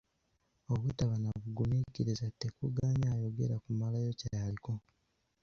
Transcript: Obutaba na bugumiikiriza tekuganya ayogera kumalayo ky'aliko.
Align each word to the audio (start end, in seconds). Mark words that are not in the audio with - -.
Obutaba 0.73 1.15
na 1.23 1.29
bugumiikiriza 1.41 2.25
tekuganya 2.41 3.07
ayogera 3.15 3.55
kumalayo 3.63 4.11
ky'aliko. 4.19 4.71